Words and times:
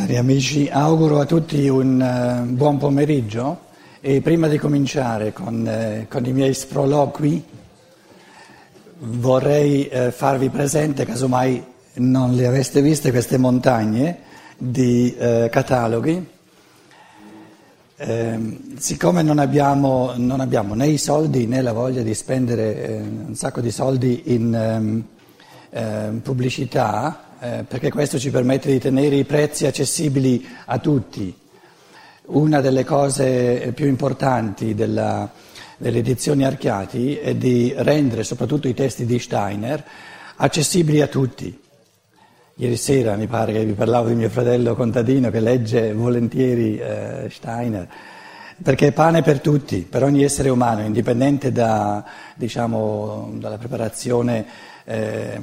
Cari 0.00 0.16
amici, 0.16 0.66
auguro 0.72 1.20
a 1.20 1.26
tutti 1.26 1.68
un 1.68 2.00
uh, 2.00 2.50
buon 2.54 2.78
pomeriggio 2.78 3.66
e 4.00 4.22
prima 4.22 4.48
di 4.48 4.56
cominciare 4.56 5.34
con, 5.34 5.60
uh, 5.66 6.08
con 6.08 6.24
i 6.24 6.32
miei 6.32 6.54
sproloqui 6.54 7.44
vorrei 9.00 9.90
uh, 9.92 10.10
farvi 10.10 10.48
presente, 10.48 11.04
casomai 11.04 11.62
non 11.96 12.32
le 12.32 12.46
aveste 12.46 12.80
viste, 12.80 13.10
queste 13.10 13.36
montagne 13.36 14.20
di 14.56 15.14
cataloghi. 15.18 16.28
Ehm, 17.96 18.78
siccome 18.78 19.20
non 19.22 19.38
abbiamo, 19.38 20.14
non 20.16 20.40
abbiamo, 20.40 20.72
né 20.72 20.86
i 20.86 20.96
soldi 20.96 21.46
né 21.46 21.60
la 21.60 21.74
voglia 21.74 22.00
di 22.00 22.14
spendere 22.14 23.04
un 23.26 23.34
sacco 23.34 23.60
di 23.60 23.70
soldi 23.70 24.22
in 24.32 25.04
um, 25.70 26.20
pubblicità, 26.22 27.29
eh, 27.40 27.64
perché 27.66 27.90
questo 27.90 28.18
ci 28.18 28.30
permette 28.30 28.70
di 28.70 28.78
tenere 28.78 29.16
i 29.16 29.24
prezzi 29.24 29.66
accessibili 29.66 30.46
a 30.66 30.78
tutti. 30.78 31.34
Una 32.26 32.60
delle 32.60 32.84
cose 32.84 33.72
più 33.74 33.86
importanti 33.86 34.74
della, 34.74 35.28
delle 35.78 35.98
edizioni 35.98 36.44
Archiati 36.44 37.16
è 37.16 37.34
di 37.34 37.72
rendere 37.76 38.24
soprattutto 38.24 38.68
i 38.68 38.74
testi 38.74 39.06
di 39.06 39.18
Steiner 39.18 39.82
accessibili 40.36 41.00
a 41.00 41.06
tutti. 41.06 41.58
Ieri 42.56 42.76
sera 42.76 43.16
mi 43.16 43.26
pare 43.26 43.54
che 43.54 43.64
vi 43.64 43.72
parlavo 43.72 44.08
di 44.08 44.16
mio 44.16 44.28
fratello 44.28 44.74
contadino 44.74 45.30
che 45.30 45.40
legge 45.40 45.94
volentieri 45.94 46.78
eh, 46.78 47.28
Steiner, 47.30 47.88
perché 48.62 48.88
è 48.88 48.92
pane 48.92 49.22
per 49.22 49.40
tutti, 49.40 49.78
per 49.88 50.02
ogni 50.02 50.24
essere 50.24 50.50
umano, 50.50 50.82
indipendente 50.82 51.52
da, 51.52 52.04
diciamo, 52.34 53.30
dalla 53.36 53.56
preparazione 53.56 54.68
eh, 54.84 55.40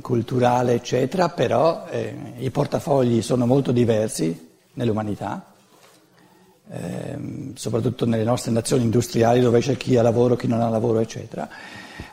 culturale, 0.00 0.74
eccetera, 0.74 1.28
però 1.28 1.86
eh, 1.90 2.14
i 2.38 2.50
portafogli 2.50 3.22
sono 3.22 3.46
molto 3.46 3.72
diversi 3.72 4.50
nell'umanità, 4.74 5.52
eh, 6.70 7.18
soprattutto 7.54 8.06
nelle 8.06 8.24
nostre 8.24 8.50
nazioni 8.50 8.82
industriali 8.82 9.40
dove 9.40 9.60
c'è 9.60 9.76
chi 9.76 9.96
ha 9.96 10.02
lavoro, 10.02 10.36
chi 10.36 10.46
non 10.46 10.60
ha 10.60 10.68
lavoro, 10.68 11.00
eccetera. 11.00 11.48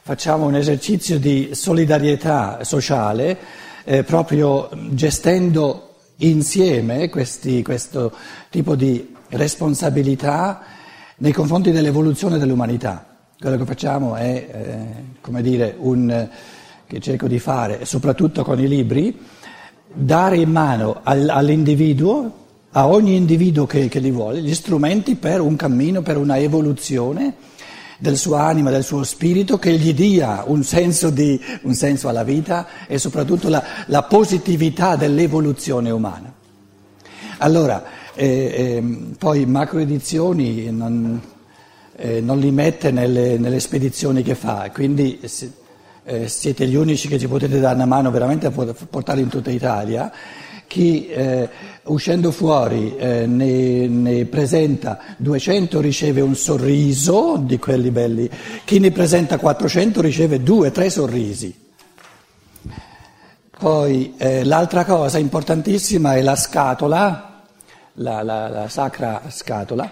Facciamo 0.01 0.45
un 0.45 0.55
esercizio 0.55 1.19
di 1.19 1.51
solidarietà 1.53 2.63
sociale 2.63 3.37
eh, 3.83 4.03
proprio 4.03 4.69
gestendo 4.89 5.95
insieme 6.17 7.09
questi, 7.09 7.63
questo 7.63 8.13
tipo 8.49 8.75
di 8.75 9.15
responsabilità 9.29 10.61
nei 11.17 11.31
confronti 11.31 11.71
dell'evoluzione 11.71 12.37
dell'umanità. 12.37 13.08
Quello 13.41 13.55
che 13.55 13.63
facciamo 13.63 14.15
è, 14.15 14.49
eh, 14.51 14.85
come 15.21 15.41
dire, 15.41 15.73
un, 15.77 16.27
che 16.85 16.99
cerco 16.99 17.25
di 17.25 17.39
fare, 17.39 17.85
soprattutto 17.85 18.43
con 18.43 18.59
i 18.59 18.67
libri, 18.67 19.17
dare 19.93 20.35
in 20.35 20.51
mano 20.51 20.99
al, 21.03 21.29
all'individuo, 21.29 22.33
a 22.71 22.89
ogni 22.89 23.15
individuo 23.15 23.65
che, 23.65 23.87
che 23.87 23.99
li 23.99 24.11
vuole, 24.11 24.41
gli 24.41 24.53
strumenti 24.53 25.15
per 25.15 25.39
un 25.39 25.55
cammino, 25.55 26.01
per 26.01 26.17
una 26.17 26.37
evoluzione 26.37 27.35
del 27.97 28.17
suo 28.17 28.35
anima, 28.35 28.71
del 28.71 28.83
suo 28.83 29.05
spirito, 29.05 29.57
che 29.57 29.71
gli 29.71 29.93
dia 29.93 30.43
un 30.45 30.61
senso, 30.63 31.09
di, 31.09 31.39
un 31.61 31.73
senso 31.75 32.09
alla 32.09 32.23
vita 32.23 32.67
e 32.87 32.97
soprattutto 32.97 33.47
la, 33.47 33.63
la 33.85 34.03
positività 34.03 34.97
dell'evoluzione 34.97 35.91
umana. 35.91 36.33
Allora, 37.37 37.85
eh, 38.15 38.27
eh, 38.27 38.83
poi 39.17 39.45
macroedizioni 39.45 40.69
non, 40.71 41.21
eh, 41.99 42.21
non 42.21 42.39
li 42.39 42.49
mette 42.49 42.91
nelle, 42.91 43.37
nelle, 43.37 43.59
spedizioni 43.59 44.23
che 44.23 44.33
fa, 44.33 44.71
quindi 44.73 45.19
eh, 46.05 46.27
siete 46.29 46.65
gli 46.65 46.75
unici 46.75 47.09
che 47.09 47.19
ci 47.19 47.27
potete 47.27 47.59
dare 47.59 47.75
una 47.75 47.85
mano 47.85 48.09
veramente 48.09 48.47
a 48.47 48.51
portarli 48.51 49.21
in 49.21 49.27
tutta 49.27 49.51
Italia. 49.51 50.11
Chi 50.65 51.07
eh, 51.09 51.49
uscendo 51.85 52.31
fuori 52.31 52.95
eh, 52.95 53.25
ne, 53.25 53.87
ne, 53.87 54.25
presenta 54.25 54.99
200 55.17 55.81
riceve 55.81 56.21
un 56.21 56.35
sorriso 56.35 57.37
di 57.37 57.57
quelli 57.57 57.91
belli, 57.91 58.29
chi 58.63 58.79
ne 58.79 58.91
presenta 58.91 59.37
400 59.37 59.99
riceve 59.99 60.41
due, 60.41 60.71
tre 60.71 60.89
sorrisi. 60.89 61.67
Poi 63.57 64.13
eh, 64.15 64.45
l'altra 64.45 64.85
cosa 64.85 65.17
importantissima 65.17 66.15
è 66.15 66.21
la 66.21 66.37
scatola, 66.37 67.43
la, 67.95 68.21
la, 68.23 68.47
la 68.47 68.69
sacra 68.69 69.23
scatola 69.27 69.91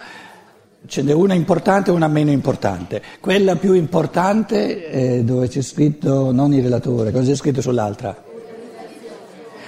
Ce 0.86 1.02
n'è 1.02 1.12
una 1.12 1.34
importante 1.34 1.90
e 1.90 1.94
una 1.94 2.08
meno 2.08 2.32
importante. 2.32 3.02
Quella 3.20 3.56
più 3.56 3.74
importante 3.74 4.90
è 4.90 5.24
dove 5.24 5.48
c'è 5.48 5.62
scritto, 5.62 6.32
non 6.32 6.54
il 6.54 6.62
relatore, 6.64 7.12
cosa 7.12 7.30
c'è 7.30 7.36
scritto 7.36 7.62
sull'altra? 7.62 8.24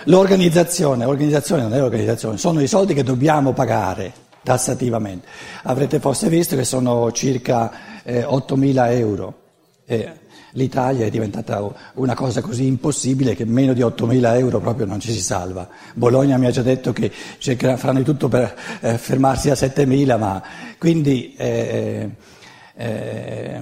L'organizzazione, 0.05 1.03
l'organizzazione 1.03 1.63
non 1.63 1.73
è 1.73 1.79
l'organizzazione, 1.79 2.37
sono 2.37 2.61
i 2.61 2.67
soldi 2.67 2.93
che 2.93 3.03
dobbiamo 3.03 3.53
pagare 3.53 4.13
tassativamente. 4.43 5.27
Avrete 5.63 5.99
forse 5.99 6.29
visto 6.29 6.55
che 6.55 6.63
sono 6.63 7.11
circa 7.11 8.01
eh, 8.03 8.23
8.000 8.23 8.91
euro. 8.93 9.33
Eh, 9.91 10.27
L'Italia 10.53 11.05
è 11.05 11.09
diventata 11.11 11.63
una 11.95 12.15
cosa 12.15 12.41
così 12.41 12.65
impossibile 12.65 13.35
che 13.35 13.45
meno 13.45 13.73
di 13.73 13.81
8.000 13.81 14.37
euro 14.37 14.59
proprio 14.59 14.87
non 14.87 14.99
ci 14.99 15.11
si 15.11 15.21
salva. 15.21 15.67
Bologna 15.93 16.37
mi 16.37 16.47
ha 16.47 16.51
già 16.51 16.63
detto 16.63 16.91
che 16.91 17.11
faranno 17.11 17.99
di 17.99 18.03
tutto 18.03 18.29
per 18.29 18.55
eh, 18.81 18.97
fermarsi 18.97 19.51
a 19.51 19.53
7.000, 19.53 20.17
ma 20.17 20.41
quindi 20.79 21.35
eh, 21.37 22.09
eh, 22.75 23.61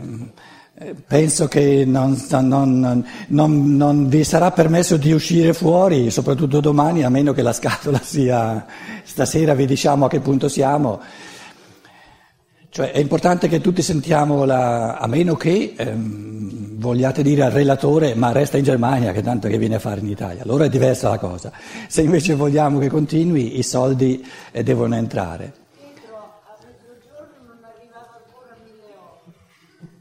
eh, 0.75 0.95
penso 1.05 1.49
che 1.49 1.83
non, 1.85 2.17
non, 2.29 3.05
non, 3.27 3.75
non, 3.75 4.07
vi 4.07 4.23
sarà 4.23 4.51
permesso 4.51 4.95
di 4.95 5.11
uscire 5.11 5.53
fuori, 5.53 6.09
soprattutto 6.09 6.61
domani, 6.61 7.03
a 7.03 7.09
meno 7.09 7.33
che 7.33 7.41
la 7.41 7.51
scatola 7.53 7.99
sia 8.01 8.65
stasera, 9.03 9.55
vi 9.55 9.65
diciamo 9.65 10.05
a 10.05 10.09
che 10.09 10.21
punto 10.21 10.47
siamo. 10.47 11.01
Cioè 12.77 12.91
è 12.91 12.99
importante 12.99 13.47
che 13.47 13.59
tutti 13.59 13.81
sentiamo 13.81 14.45
la, 14.45 14.97
a 14.97 15.07
meno 15.07 15.33
che 15.33 15.73
ehm, 15.75 16.77
vogliate 16.77 17.23
dire 17.23 17.41
al 17.41 17.49
relatore 17.49 18.13
ma 18.13 18.31
resta 18.31 18.57
in 18.57 18.63
Germania 18.63 19.13
che 19.13 19.23
tanto 19.23 19.47
che 19.47 19.57
viene 19.57 19.73
a 19.73 19.79
fare 19.79 19.99
in 19.99 20.07
Italia, 20.07 20.43
allora 20.43 20.65
è 20.65 20.69
diversa 20.69 21.09
la 21.09 21.17
cosa. 21.17 21.51
Se 21.87 22.03
invece 22.03 22.35
vogliamo 22.35 22.77
che 22.77 22.87
continui 22.87 23.57
i 23.57 23.63
soldi 23.63 24.23
eh, 24.51 24.61
devono 24.61 24.93
entrare. 24.93 25.53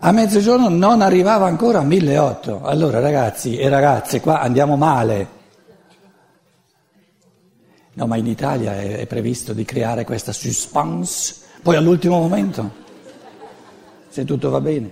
A 0.00 0.12
mezzogiorno 0.12 0.68
non 0.68 1.00
arrivava 1.00 1.46
ancora 1.46 1.78
a 1.78 1.82
1.800. 1.82 2.60
Allora 2.62 3.00
ragazzi 3.00 3.56
e 3.56 3.70
ragazze 3.70 4.20
qua 4.20 4.42
andiamo 4.42 4.76
male. 4.76 5.28
No, 7.94 8.06
ma 8.06 8.16
in 8.18 8.26
Italia 8.26 8.74
è, 8.74 8.98
è 8.98 9.06
previsto 9.06 9.54
di 9.54 9.64
creare 9.64 10.04
questa 10.04 10.32
suspense 10.32 11.44
poi 11.66 11.74
all'ultimo 11.74 12.20
momento, 12.20 12.70
se 14.06 14.24
tutto 14.24 14.50
va 14.50 14.60
bene. 14.60 14.88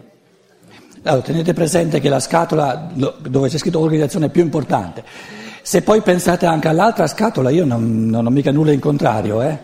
Allora, 1.05 1.23
tenete 1.23 1.53
presente 1.53 2.01
che 2.01 2.09
la 2.09 2.19
scatola 2.19 2.91
dove 3.21 3.49
c'è 3.49 3.59
scritto 3.59 3.79
organizzazione 3.79 4.27
è 4.27 4.29
più 4.29 4.43
importante. 4.43 5.05
Se 5.63 5.83
poi 5.83 6.01
pensate 6.01 6.47
anche 6.47 6.67
all'altra 6.67 7.07
scatola, 7.07 7.51
io 7.51 7.65
non, 7.65 8.09
non 8.09 8.27
ho 8.27 8.31
mica 8.31 8.51
nulla 8.51 8.73
in 8.73 8.81
contrario, 8.81 9.41
eh. 9.41 9.57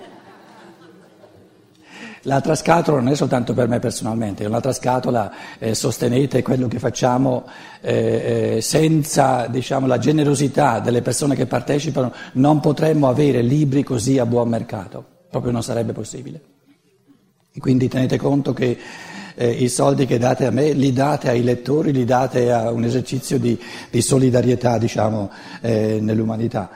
L'altra 2.23 2.55
scatola 2.55 2.99
non 2.99 3.09
è 3.09 3.17
soltanto 3.17 3.55
per 3.55 3.67
me 3.67 3.81
personalmente, 3.81 4.47
l'altra 4.47 4.73
scatola 4.73 5.33
eh, 5.59 5.75
sostenete 5.75 6.43
quello 6.43 6.69
che 6.69 6.79
facciamo 6.79 7.45
eh, 7.81 8.55
eh, 8.57 8.61
senza 8.61 9.49
diciamo, 9.49 9.89
la 9.89 9.99
generosità 9.99 10.79
delle 10.79 11.03
persone 11.03 11.35
che 11.35 11.47
partecipano, 11.47 12.13
non 12.35 12.61
potremmo 12.61 13.09
avere 13.09 13.43
libri 13.43 13.83
così 13.83 14.21
a 14.21 14.27
buon 14.27 14.49
mercato, 14.49 15.05
proprio 15.29 15.51
non 15.51 15.65
sarebbe 15.65 15.93
possibile. 15.93 16.59
Quindi 17.59 17.89
tenete 17.89 18.17
conto 18.17 18.53
che 18.53 18.79
eh, 19.35 19.51
i 19.51 19.69
soldi 19.69 20.07
che 20.07 20.19
date 20.19 20.47
a 20.47 20.51
me 20.51 20.73
li 20.73 20.93
date 20.93 21.29
ai 21.29 21.43
lettori, 21.43 21.93
li 21.93 22.05
date 22.05 22.53
a 22.53 22.71
un 22.71 22.85
esercizio 22.85 23.39
di, 23.39 23.59
di 23.91 24.03
solidarietà 24.03 24.79
diciamo, 24.79 25.31
eh, 25.61 25.99
nell'umanità. 26.01 26.71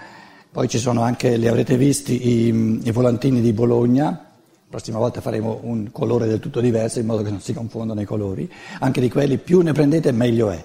Poi 0.51 0.69
ci 0.69 0.79
sono 0.79 1.03
anche, 1.03 1.37
li 1.37 1.47
avrete 1.47 1.77
visti, 1.77 2.29
i, 2.29 2.81
i 2.85 2.91
volantini 2.91 3.41
di 3.41 3.53
Bologna, 3.53 4.07
la 4.07 4.69
prossima 4.69 4.99
volta 4.99 5.21
faremo 5.21 5.61
un 5.63 5.91
colore 5.93 6.27
del 6.27 6.41
tutto 6.41 6.61
diverso 6.61 6.99
in 6.99 7.07
modo 7.07 7.23
che 7.23 7.31
non 7.31 7.41
si 7.41 7.53
confondano 7.53 8.01
i 8.01 8.05
colori, 8.05 8.51
anche 8.81 9.01
di 9.01 9.11
quelli 9.11 9.39
più 9.39 9.61
ne 9.61 9.73
prendete 9.73 10.11
meglio 10.11 10.51
è. 10.51 10.65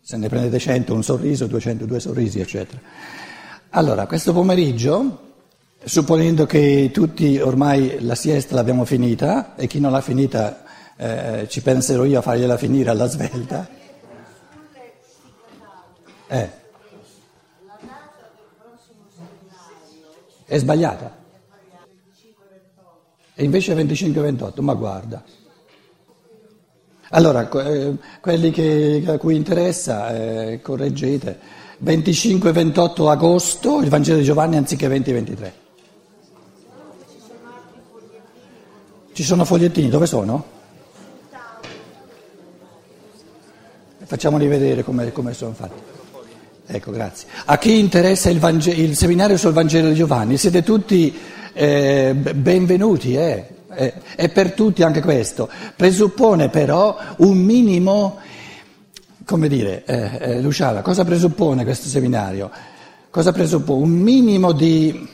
Se 0.00 0.16
ne 0.16 0.28
prendete 0.28 0.58
100 0.58 0.92
un 0.92 1.02
sorriso, 1.02 1.46
200 1.46 1.86
due 1.86 2.00
sorrisi, 2.00 2.40
eccetera. 2.40 2.80
Allora, 3.70 4.06
questo 4.06 4.32
pomeriggio 4.32 5.23
Supponendo 5.86 6.46
che 6.46 6.90
tutti 6.90 7.38
ormai 7.38 7.98
la 8.00 8.14
siesta 8.14 8.54
l'abbiamo 8.54 8.86
finita 8.86 9.54
e 9.54 9.66
chi 9.66 9.80
non 9.80 9.92
l'ha 9.92 10.00
finita 10.00 10.64
eh, 10.96 11.46
ci 11.48 11.60
penserò 11.60 12.04
io 12.04 12.20
a 12.20 12.22
fargliela 12.22 12.56
finire 12.56 12.88
alla 12.88 13.06
svelta. 13.06 13.68
Eh. 16.26 16.50
È 20.46 20.58
sbagliata. 20.58 21.22
E 23.34 23.44
invece 23.44 23.74
è 23.74 23.76
25-28, 23.76 24.60
ma 24.62 24.72
guarda. 24.72 25.22
Allora, 27.10 27.46
eh, 27.46 27.96
quelli 28.22 28.50
che, 28.50 29.04
a 29.06 29.18
cui 29.18 29.36
interessa, 29.36 30.16
eh, 30.16 30.60
correggete. 30.62 31.62
25-28 31.84 33.10
agosto 33.10 33.80
il 33.82 33.90
Vangelo 33.90 34.18
di 34.18 34.24
Giovanni 34.24 34.56
anziché 34.56 34.88
20-23. 34.88 35.63
Ci 39.14 39.22
sono 39.22 39.44
fogliettini, 39.44 39.88
dove 39.88 40.06
sono? 40.06 40.44
Facciamoli 44.04 44.48
vedere 44.48 44.82
come, 44.82 45.12
come 45.12 45.32
sono 45.34 45.52
fatti. 45.52 45.80
Ecco, 46.66 46.90
grazie. 46.90 47.28
A 47.44 47.56
chi 47.56 47.78
interessa 47.78 48.28
il, 48.28 48.40
Vangelo, 48.40 48.82
il, 48.82 48.96
seminario 48.96 49.36
sul 49.36 49.52
Vangelo 49.52 49.90
di 49.90 49.94
Giovanni, 49.94 50.36
siete 50.36 50.64
tutti 50.64 51.16
eh, 51.52 52.12
benvenuti, 52.12 53.14
eh. 53.14 53.46
eh. 53.72 53.94
è 54.16 54.28
per 54.30 54.50
tutti 54.50 54.82
anche 54.82 55.00
questo. 55.00 55.48
Presuppone 55.76 56.48
però 56.48 56.96
un 57.18 57.38
minimo, 57.38 58.18
come 59.24 59.46
dire, 59.46 59.84
eh, 59.84 60.18
eh, 60.18 60.40
Luciana, 60.40 60.82
cosa 60.82 61.04
presuppone 61.04 61.62
questo 61.62 61.86
seminario? 61.86 62.50
Cosa 63.10 63.30
presuppone? 63.30 63.80
Un 63.80 63.90
minimo 63.90 64.50
di 64.50 65.08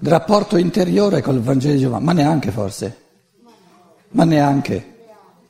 rapporto 0.00 0.56
interiore 0.56 1.20
col 1.22 1.40
Vangelo 1.40 1.74
di 1.74 1.80
Giovanni, 1.80 2.04
ma 2.04 2.12
neanche 2.12 2.50
forse, 2.50 2.96
ma 4.10 4.24
neanche, 4.24 4.94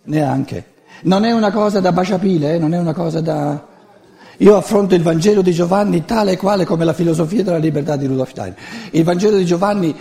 neanche. 0.04 0.64
Non 1.02 1.24
è 1.24 1.32
una 1.32 1.50
cosa 1.52 1.80
da 1.80 1.92
baciapile, 1.92 2.54
eh? 2.54 2.58
non 2.58 2.74
è 2.74 2.78
una 2.78 2.94
cosa 2.94 3.20
da... 3.20 3.66
Io 4.38 4.56
affronto 4.56 4.94
il 4.94 5.02
Vangelo 5.02 5.42
di 5.42 5.52
Giovanni 5.52 6.04
tale 6.04 6.32
e 6.32 6.36
quale 6.36 6.64
come 6.64 6.84
la 6.84 6.92
filosofia 6.92 7.42
della 7.42 7.58
libertà 7.58 7.96
di 7.96 8.06
Rudolf 8.06 8.30
Stein. 8.30 8.54
Il 8.92 9.04
Vangelo 9.04 9.36
di 9.36 9.44
Giovanni, 9.44 9.94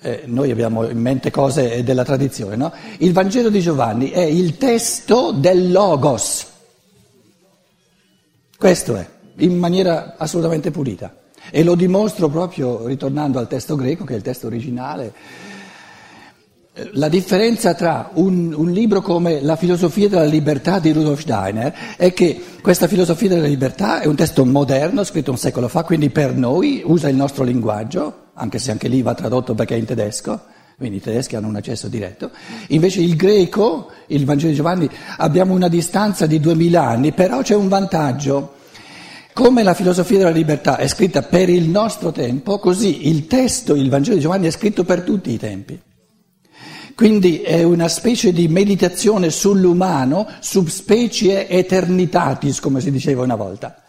eh, 0.00 0.22
noi 0.26 0.50
abbiamo 0.50 0.88
in 0.88 0.98
mente 0.98 1.30
cose 1.30 1.82
della 1.82 2.04
tradizione, 2.04 2.56
no? 2.56 2.72
Il 2.98 3.12
Vangelo 3.12 3.48
di 3.48 3.60
Giovanni 3.60 4.10
è 4.10 4.20
il 4.20 4.58
testo 4.58 5.32
del 5.32 5.72
Logos. 5.72 6.46
Questo 8.56 8.96
è, 8.96 9.06
in 9.36 9.58
maniera 9.58 10.14
assolutamente 10.18 10.70
pulita. 10.70 11.21
E 11.50 11.62
lo 11.62 11.74
dimostro 11.74 12.28
proprio 12.28 12.86
ritornando 12.86 13.38
al 13.38 13.48
testo 13.48 13.76
greco, 13.76 14.04
che 14.04 14.14
è 14.14 14.16
il 14.16 14.22
testo 14.22 14.46
originale 14.46 15.12
la 16.92 17.08
differenza 17.08 17.74
tra 17.74 18.10
un, 18.14 18.54
un, 18.56 18.70
libro 18.70 19.02
come 19.02 19.42
La 19.42 19.56
filosofia 19.56 20.08
della 20.08 20.24
libertà 20.24 20.78
di 20.78 20.90
Rudolf 20.90 21.20
Steiner 21.20 21.74
è 21.98 22.14
che 22.14 22.42
questa 22.62 22.86
filosofia 22.86 23.28
della 23.28 23.46
libertà 23.46 24.00
è 24.00 24.06
un 24.06 24.16
testo 24.16 24.42
moderno, 24.46 25.04
scritto 25.04 25.30
un 25.30 25.36
secolo 25.36 25.68
fa, 25.68 25.84
quindi 25.84 26.08
per 26.08 26.34
noi 26.34 26.82
usa 26.82 27.10
il 27.10 27.16
nostro 27.16 27.44
linguaggio, 27.44 28.28
anche 28.34 28.58
se 28.58 28.70
anche 28.70 28.88
lì 28.88 29.02
va 29.02 29.12
tradotto 29.12 29.54
perché 29.54 29.74
è 29.74 29.78
in 29.78 29.84
tedesco, 29.84 30.40
quindi 30.78 30.96
i 30.96 31.00
tedeschi 31.02 31.36
hanno 31.36 31.48
un 31.48 31.56
accesso 31.56 31.88
diretto. 31.88 32.30
Invece 32.68 33.02
il 33.02 33.16
greco, 33.16 33.90
il 34.06 34.24
Vangelo 34.24 34.50
di 34.50 34.56
Giovanni, 34.56 34.88
abbiamo 35.18 35.52
una 35.52 35.68
distanza 35.68 36.24
di 36.24 36.40
duemila 36.40 36.86
anni, 36.86 37.12
però 37.12 37.42
c'è 37.42 37.54
un 37.54 37.68
vantaggio. 37.68 38.54
Come 39.34 39.62
la 39.62 39.72
filosofia 39.72 40.18
della 40.18 40.30
libertà 40.30 40.76
è 40.76 40.86
scritta 40.86 41.22
per 41.22 41.48
il 41.48 41.68
nostro 41.68 42.12
tempo, 42.12 42.58
così 42.58 43.08
il 43.08 43.26
testo, 43.26 43.74
il 43.74 43.88
Vangelo 43.88 44.16
di 44.16 44.22
Giovanni, 44.22 44.46
è 44.46 44.50
scritto 44.50 44.84
per 44.84 45.02
tutti 45.02 45.32
i 45.32 45.38
tempi. 45.38 45.80
Quindi 46.94 47.40
è 47.40 47.62
una 47.62 47.88
specie 47.88 48.32
di 48.32 48.48
meditazione 48.48 49.30
sull'umano, 49.30 50.28
subspecie 50.40 51.48
eternitatis, 51.48 52.60
come 52.60 52.82
si 52.82 52.90
diceva 52.90 53.22
una 53.22 53.34
volta. 53.34 53.82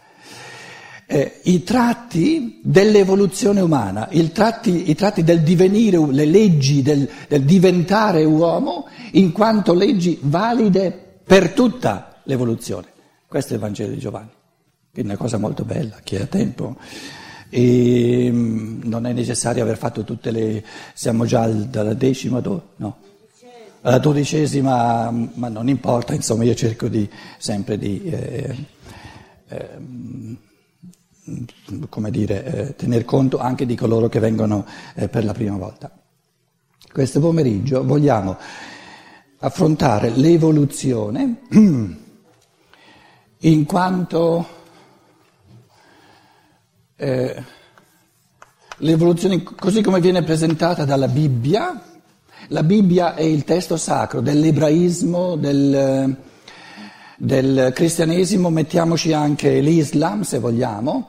Eh, 1.06 1.40
I 1.42 1.62
tratti 1.62 2.60
dell'evoluzione 2.62 3.60
umana, 3.60 4.08
tratti, 4.32 4.88
i 4.90 4.94
tratti 4.94 5.22
del 5.22 5.42
divenire, 5.42 5.98
le 6.10 6.24
leggi 6.24 6.80
del, 6.80 7.06
del 7.28 7.42
diventare 7.42 8.24
uomo, 8.24 8.88
in 9.12 9.30
quanto 9.32 9.74
leggi 9.74 10.18
valide 10.22 11.18
per 11.22 11.50
tutta 11.50 12.22
l'evoluzione. 12.24 12.86
Questo 13.28 13.52
è 13.52 13.56
il 13.56 13.60
Vangelo 13.60 13.92
di 13.92 13.98
Giovanni, 13.98 14.30
è 14.94 15.00
una 15.04 15.16
cosa 15.16 15.38
molto 15.38 15.64
bella, 15.64 15.98
chi 16.02 16.16
ha 16.16 16.26
tempo. 16.26 16.76
E 17.48 18.28
mm, 18.30 18.82
non 18.84 19.06
è 19.06 19.12
necessario 19.12 19.62
aver 19.62 19.76
fatto 19.76 20.04
tutte 20.04 20.30
le... 20.30 20.64
siamo 20.94 21.24
già 21.24 21.46
dalla 21.46 21.94
decima, 21.94 22.40
do, 22.40 22.70
no, 22.76 22.98
alla 23.82 23.98
dodicesima, 23.98 25.10
ma 25.10 25.48
non 25.48 25.68
importa, 25.68 26.14
insomma 26.14 26.44
io 26.44 26.54
cerco 26.54 26.88
di, 26.88 27.08
sempre 27.38 27.76
di, 27.76 28.02
eh, 28.04 28.56
eh, 29.48 29.78
come 31.88 32.10
dire, 32.10 32.44
eh, 32.44 32.76
tener 32.76 33.04
conto 33.04 33.38
anche 33.38 33.66
di 33.66 33.74
coloro 33.74 34.08
che 34.08 34.20
vengono 34.20 34.64
eh, 34.94 35.08
per 35.08 35.24
la 35.24 35.32
prima 35.32 35.56
volta. 35.56 35.90
Questo 36.90 37.20
pomeriggio 37.20 37.84
vogliamo 37.84 38.38
affrontare 39.38 40.10
l'evoluzione 40.10 41.40
in 43.38 43.64
quanto 43.66 44.62
eh, 46.96 47.42
l'evoluzione 48.78 49.42
così 49.42 49.82
come 49.82 50.00
viene 50.00 50.22
presentata 50.22 50.84
dalla 50.84 51.08
Bibbia, 51.08 51.82
la 52.48 52.62
Bibbia 52.62 53.14
è 53.14 53.22
il 53.22 53.44
testo 53.44 53.76
sacro 53.76 54.20
dell'ebraismo, 54.20 55.36
del, 55.36 56.16
del 57.16 57.72
cristianesimo, 57.74 58.50
mettiamoci 58.50 59.12
anche 59.12 59.60
l'Islam 59.60 60.22
se 60.22 60.38
vogliamo, 60.38 61.08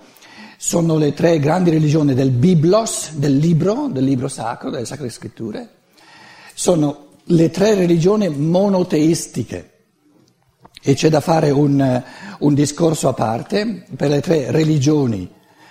sono 0.58 0.98
le 0.98 1.14
tre 1.14 1.40
grandi 1.40 1.70
religioni 1.70 2.14
del 2.14 2.32
Biblos, 2.32 3.12
del 3.14 3.38
libro, 3.38 3.90
del 3.92 4.06
libro 4.06 4.28
sacro, 4.28 4.70
delle 4.70 4.86
sacre 4.86 5.10
scritture, 5.10 5.70
sono 6.54 7.08
le 7.26 7.50
tre 7.50 7.76
religioni 7.76 8.30
monoteistiche. 8.30 9.72
E 10.88 10.94
c'è 10.94 11.10
da 11.10 11.20
fare 11.20 11.50
un, 11.50 12.04
un 12.40 12.54
discorso 12.54 13.08
a 13.08 13.14
parte. 13.14 13.86
Per 13.96 14.08
le 14.08 14.22
tre 14.22 14.52
religioni 14.52 15.28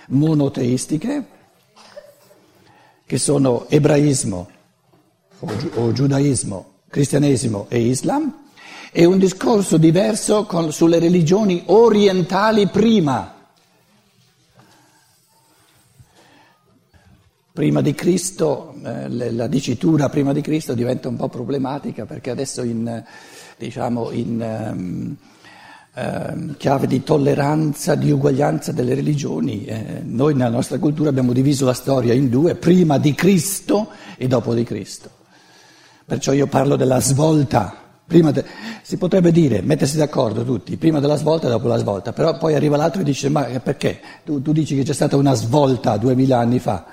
monoteistiche, 0.09 1.25
che 3.05 3.17
sono 3.17 3.67
ebraismo 3.69 4.49
o, 5.39 5.53
o 5.75 5.91
giudaismo, 5.91 6.73
cristianesimo 6.89 7.67
e 7.69 7.79
islam, 7.79 8.43
e 8.91 9.05
un 9.05 9.19
discorso 9.19 9.77
diverso 9.77 10.45
con, 10.45 10.71
sulle 10.71 10.99
religioni 10.99 11.63
orientali 11.65 12.67
prima. 12.67 13.33
Prima 17.51 17.81
di 17.81 17.93
Cristo, 17.93 18.73
eh, 18.83 19.09
la 19.31 19.47
dicitura 19.47 20.09
prima 20.09 20.33
di 20.33 20.41
Cristo 20.41 20.73
diventa 20.73 21.07
un 21.07 21.15
po' 21.15 21.29
problematica 21.29 22.05
perché 22.05 22.29
adesso 22.29 22.63
in, 22.63 23.03
diciamo, 23.57 24.11
in 24.11 24.73
um, 24.73 25.17
Ehm, 25.97 26.57
chiave 26.57 26.87
di 26.87 27.03
tolleranza, 27.03 27.95
di 27.95 28.11
uguaglianza 28.11 28.73
delle 28.73 28.95
religioni. 28.95 29.63
Eh, 29.63 30.01
noi 30.03 30.33
nella 30.33 30.49
nostra 30.49 30.77
cultura 30.77 31.07
abbiamo 31.07 31.31
diviso 31.31 31.63
la 31.63 31.73
storia 31.73 32.13
in 32.13 32.29
due, 32.29 32.55
prima 32.55 32.97
di 32.97 33.13
Cristo 33.15 33.87
e 34.17 34.27
dopo 34.27 34.53
di 34.53 34.65
Cristo. 34.65 35.09
Perciò 36.05 36.33
io 36.33 36.47
parlo 36.47 36.75
della 36.75 36.99
svolta. 36.99 37.77
De, 38.05 38.45
si 38.81 38.97
potrebbe 38.97 39.31
dire, 39.31 39.61
mettersi 39.61 39.95
d'accordo 39.95 40.43
tutti, 40.43 40.75
prima 40.75 40.99
della 40.99 41.15
svolta 41.15 41.47
e 41.47 41.49
dopo 41.49 41.69
la 41.69 41.77
svolta, 41.77 42.11
però 42.11 42.37
poi 42.37 42.55
arriva 42.55 42.75
l'altro 42.75 42.99
e 42.99 43.05
dice, 43.05 43.29
ma 43.29 43.43
perché? 43.63 44.01
Tu, 44.25 44.41
tu 44.41 44.51
dici 44.51 44.75
che 44.75 44.83
c'è 44.83 44.93
stata 44.93 45.15
una 45.15 45.33
svolta 45.33 45.95
duemila 45.95 46.39
anni 46.39 46.59
fa. 46.59 46.85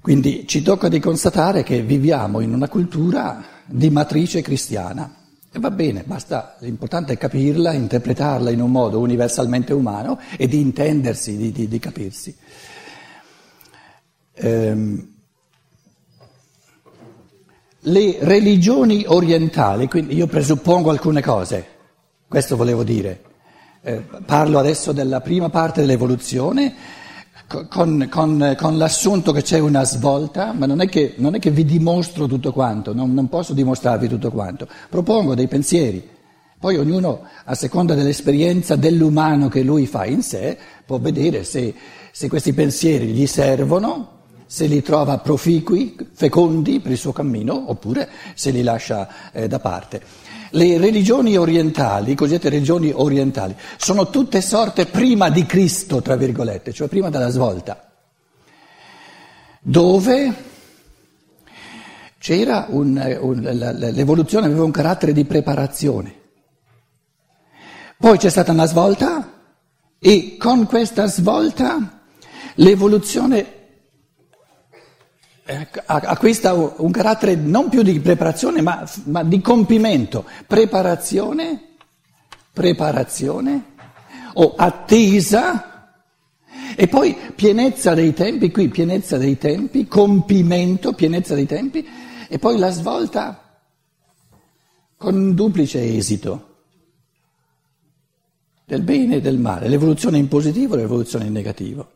Quindi 0.00 0.46
ci 0.48 0.62
tocca 0.62 0.88
di 0.88 0.98
constatare 0.98 1.62
che 1.62 1.82
viviamo 1.82 2.40
in 2.40 2.54
una 2.54 2.68
cultura 2.68 3.44
di 3.66 3.90
matrice 3.90 4.40
cristiana. 4.40 5.19
E 5.52 5.58
va 5.58 5.72
bene, 5.72 6.04
basta, 6.04 6.56
l'importante 6.60 7.14
è 7.14 7.18
capirla, 7.18 7.72
interpretarla 7.72 8.50
in 8.50 8.60
un 8.60 8.70
modo 8.70 9.00
universalmente 9.00 9.72
umano 9.72 10.20
e 10.36 10.46
di 10.46 10.60
intendersi, 10.60 11.36
di, 11.36 11.50
di, 11.50 11.66
di 11.66 11.78
capirsi. 11.80 12.36
Ehm, 14.34 15.14
le 17.80 18.18
religioni 18.20 19.04
orientali, 19.08 19.88
quindi 19.88 20.14
io 20.14 20.28
presuppongo 20.28 20.90
alcune 20.90 21.20
cose, 21.20 21.66
questo 22.28 22.56
volevo 22.56 22.84
dire. 22.84 23.22
Eh, 23.82 24.04
parlo 24.24 24.58
adesso 24.58 24.92
della 24.92 25.20
prima 25.20 25.48
parte 25.48 25.80
dell'evoluzione 25.80 26.74
con, 27.68 28.06
con, 28.08 28.54
con, 28.56 28.78
l'assunto 28.78 29.32
che 29.32 29.42
c'è 29.42 29.58
una 29.58 29.84
svolta, 29.84 30.52
ma 30.52 30.66
non 30.66 30.80
è 30.80 30.88
che, 30.88 31.14
non 31.16 31.34
è 31.34 31.40
che 31.40 31.50
vi 31.50 31.64
dimostro 31.64 32.26
tutto 32.28 32.52
quanto, 32.52 32.94
non, 32.94 33.12
non, 33.12 33.28
posso 33.28 33.54
dimostrarvi 33.54 34.06
tutto 34.06 34.30
quanto, 34.30 34.68
propongo 34.88 35.34
dei 35.34 35.48
pensieri. 35.48 36.08
Poi 36.60 36.76
ognuno, 36.76 37.22
a 37.44 37.54
seconda 37.56 37.94
dell'esperienza 37.94 38.76
dell'umano 38.76 39.48
che 39.48 39.62
lui 39.62 39.86
fa 39.86 40.04
in 40.04 40.22
sé, 40.22 40.56
può 40.86 40.98
vedere 40.98 41.42
se, 41.42 41.74
se 42.12 42.28
questi 42.28 42.52
pensieri 42.52 43.06
gli 43.06 43.26
servono, 43.26 44.19
se 44.50 44.66
li 44.66 44.82
trova 44.82 45.18
proficui, 45.18 45.96
fecondi 46.12 46.80
per 46.80 46.90
il 46.90 46.98
suo 46.98 47.12
cammino, 47.12 47.70
oppure 47.70 48.08
se 48.34 48.50
li 48.50 48.64
lascia 48.64 49.30
eh, 49.30 49.46
da 49.46 49.60
parte. 49.60 50.02
Le 50.50 50.76
religioni 50.76 51.36
orientali, 51.36 52.16
cosiddette 52.16 52.48
religioni 52.48 52.90
orientali, 52.92 53.54
sono 53.76 54.10
tutte 54.10 54.40
sorte 54.40 54.86
prima 54.86 55.30
di 55.30 55.46
Cristo, 55.46 56.02
tra 56.02 56.16
virgolette, 56.16 56.72
cioè 56.72 56.88
prima 56.88 57.10
della 57.10 57.28
svolta, 57.28 57.92
dove 59.60 60.34
c'era 62.18 62.66
un, 62.70 63.18
un, 63.20 63.40
l'evoluzione 63.92 64.46
aveva 64.46 64.64
un 64.64 64.72
carattere 64.72 65.12
di 65.12 65.24
preparazione. 65.26 66.14
Poi 67.96 68.18
c'è 68.18 68.30
stata 68.30 68.50
una 68.50 68.66
svolta 68.66 69.32
e 70.00 70.36
con 70.36 70.66
questa 70.66 71.06
svolta 71.06 72.00
l'evoluzione 72.54 73.58
acquista 75.86 76.52
un 76.52 76.90
carattere 76.90 77.34
non 77.34 77.68
più 77.68 77.82
di 77.82 77.98
preparazione 78.00 78.60
ma, 78.60 78.88
ma 79.04 79.22
di 79.22 79.40
compimento. 79.40 80.24
Preparazione, 80.46 81.76
preparazione 82.52 83.64
o 84.34 84.54
attesa 84.56 85.70
e 86.76 86.86
poi 86.88 87.16
pienezza 87.34 87.94
dei 87.94 88.14
tempi, 88.14 88.50
qui 88.50 88.68
pienezza 88.68 89.18
dei 89.18 89.36
tempi, 89.36 89.86
compimento, 89.86 90.92
pienezza 90.92 91.34
dei 91.34 91.46
tempi, 91.46 91.86
e 92.28 92.38
poi 92.38 92.58
la 92.58 92.70
svolta 92.70 93.58
con 94.96 95.14
un 95.14 95.34
duplice 95.34 95.96
esito 95.96 96.48
del 98.64 98.82
bene 98.82 99.16
e 99.16 99.20
del 99.20 99.38
male, 99.38 99.68
l'evoluzione 99.68 100.18
in 100.18 100.28
positivo 100.28 100.74
e 100.74 100.78
l'evoluzione 100.78 101.26
in 101.26 101.32
negativo. 101.32 101.90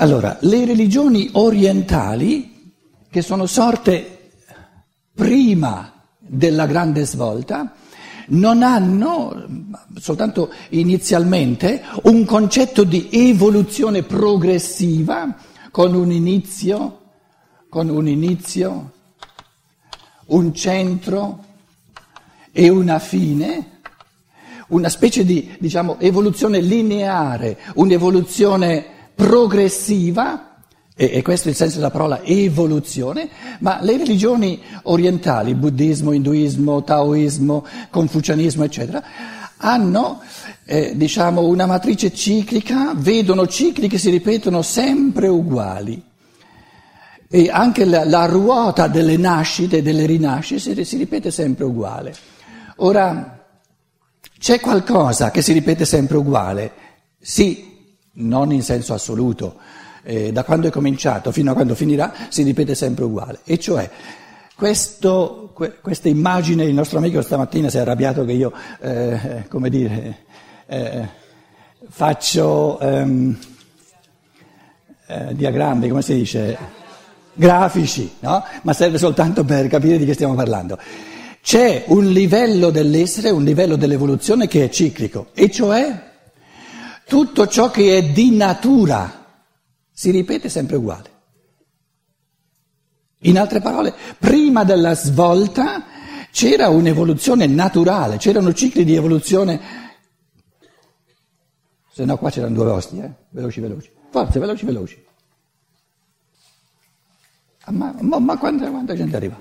Allora, 0.00 0.38
le 0.40 0.64
religioni 0.64 1.28
orientali, 1.32 2.72
che 3.10 3.20
sono 3.20 3.44
sorte 3.44 4.30
prima 5.14 5.92
della 6.18 6.64
grande 6.64 7.04
svolta, 7.04 7.74
non 8.28 8.62
hanno, 8.62 9.44
soltanto 9.96 10.52
inizialmente, 10.70 11.82
un 12.04 12.24
concetto 12.24 12.82
di 12.82 13.10
evoluzione 13.12 14.02
progressiva 14.02 15.36
con 15.70 15.94
un 15.94 16.10
inizio, 16.10 17.00
con 17.68 17.90
un 17.90 18.08
inizio, 18.08 18.92
un 20.28 20.54
centro 20.54 21.44
e 22.52 22.70
una 22.70 22.98
fine, 22.98 23.80
una 24.68 24.88
specie 24.88 25.26
di, 25.26 25.56
diciamo, 25.58 25.98
evoluzione 26.00 26.62
lineare, 26.62 27.58
un'evoluzione 27.74 28.96
progressiva 29.20 30.62
e, 30.96 31.10
e, 31.12 31.22
questo 31.22 31.48
è 31.48 31.50
il 31.50 31.56
senso 31.56 31.76
della 31.76 31.90
parola 31.90 32.22
evoluzione, 32.22 33.28
ma 33.60 33.78
le 33.82 33.98
religioni 33.98 34.60
orientali, 34.84 35.54
buddismo, 35.54 36.12
induismo, 36.12 36.82
taoismo, 36.82 37.64
confucianismo, 37.90 38.64
eccetera, 38.64 39.02
hanno 39.58 40.20
eh, 40.64 40.92
diciamo, 40.94 41.42
una 41.42 41.66
matrice 41.66 42.12
ciclica, 42.12 42.92
vedono 42.94 43.46
cicli 43.46 43.88
che 43.88 43.98
si 43.98 44.10
ripetono 44.10 44.62
sempre 44.62 45.28
uguali. 45.28 46.02
E 47.28 47.48
anche 47.50 47.84
la, 47.84 48.04
la 48.04 48.24
ruota 48.26 48.88
delle 48.88 49.16
nascite 49.16 49.78
e 49.78 49.82
delle 49.82 50.04
rinascite 50.04 50.84
si 50.84 50.96
ripete 50.96 51.30
sempre 51.30 51.64
uguale. 51.64 52.14
Ora, 52.76 53.46
c'è 54.38 54.60
qualcosa 54.60 55.30
che 55.30 55.42
si 55.42 55.52
ripete 55.52 55.84
sempre 55.84 56.16
uguale? 56.16 56.72
Sì, 57.20 57.69
non 58.12 58.52
in 58.52 58.62
senso 58.62 58.94
assoluto 58.94 59.56
eh, 60.02 60.32
da 60.32 60.44
quando 60.44 60.68
è 60.68 60.70
cominciato 60.70 61.30
fino 61.32 61.50
a 61.50 61.54
quando 61.54 61.74
finirà, 61.74 62.12
si 62.28 62.42
ripete 62.42 62.74
sempre 62.74 63.04
uguale. 63.04 63.40
E 63.44 63.58
cioè, 63.58 63.88
questo, 64.54 65.50
que, 65.54 65.78
questa 65.80 66.08
immagine, 66.08 66.64
il 66.64 66.74
nostro 66.74 66.98
amico 66.98 67.20
stamattina 67.22 67.68
si 67.68 67.76
è 67.76 67.80
arrabbiato 67.80 68.24
che 68.24 68.32
io, 68.32 68.52
eh, 68.80 69.44
come 69.48 69.70
dire, 69.70 70.16
eh, 70.66 71.08
faccio 71.88 72.78
ehm, 72.80 73.38
eh, 75.06 75.34
diagrammi, 75.34 75.88
come 75.88 76.02
si 76.02 76.14
dice? 76.14 76.78
Grafici, 77.32 78.16
no? 78.20 78.44
Ma 78.62 78.72
serve 78.72 78.98
soltanto 78.98 79.44
per 79.44 79.66
capire 79.68 79.98
di 79.98 80.04
che 80.04 80.14
stiamo 80.14 80.34
parlando. 80.34 80.78
C'è 81.42 81.84
un 81.86 82.10
livello 82.10 82.70
dell'essere, 82.70 83.30
un 83.30 83.44
livello 83.44 83.76
dell'evoluzione 83.76 84.46
che 84.46 84.64
è 84.64 84.68
ciclico, 84.68 85.28
e 85.32 85.50
cioè 85.50 86.09
tutto 87.10 87.48
ciò 87.48 87.72
che 87.72 87.98
è 87.98 88.04
di 88.04 88.36
natura 88.36 89.26
si 89.90 90.12
ripete 90.12 90.48
sempre 90.48 90.76
uguale. 90.76 91.10
In 93.22 93.36
altre 93.36 93.60
parole, 93.60 93.92
prima 94.16 94.62
della 94.62 94.94
svolta 94.94 95.82
c'era 96.30 96.68
un'evoluzione 96.68 97.48
naturale, 97.48 98.16
c'erano 98.16 98.52
cicli 98.54 98.84
di 98.84 98.94
evoluzione. 98.94 99.60
Se 101.92 102.04
no 102.04 102.16
qua 102.16 102.30
c'erano 102.30 102.54
due 102.54 102.70
osti, 102.70 103.00
eh? 103.00 103.10
veloci, 103.30 103.58
veloci. 103.58 103.90
Forza, 104.08 104.38
veloci, 104.38 104.64
veloci. 104.64 105.04
Ah, 107.64 107.72
ma, 107.72 107.92
ma, 107.98 108.20
ma 108.20 108.38
quanta, 108.38 108.70
quanta 108.70 108.94
gente 108.94 109.16
arriva? 109.16 109.38